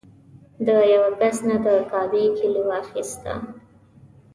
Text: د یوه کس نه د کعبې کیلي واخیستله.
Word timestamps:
د 0.67 0.67
یوه 0.93 1.09
کس 1.19 1.37
نه 1.47 1.55
د 1.65 1.67
کعبې 1.91 2.25
کیلي 2.37 2.63
واخیستله. 2.69 3.35